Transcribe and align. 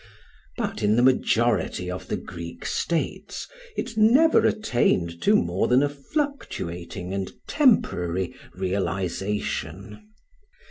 But 0.57 0.81
in 0.81 0.95
the 0.95 1.03
majority 1.03 1.91
of 1.91 2.07
the 2.07 2.17
Greek 2.17 2.65
states 2.65 3.47
it 3.77 3.95
never 3.95 4.47
attained 4.47 5.21
to 5.21 5.35
more 5.35 5.67
than 5.67 5.83
a 5.83 5.89
fluctuating 5.89 7.13
and 7.13 7.31
temporary 7.47 8.33
realisation. 8.55 10.09